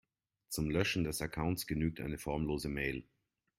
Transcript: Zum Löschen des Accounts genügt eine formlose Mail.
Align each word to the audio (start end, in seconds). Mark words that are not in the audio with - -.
Zum 0.49 0.71
Löschen 0.71 1.03
des 1.03 1.21
Accounts 1.21 1.67
genügt 1.67 2.01
eine 2.01 2.17
formlose 2.17 2.69
Mail. 2.69 3.03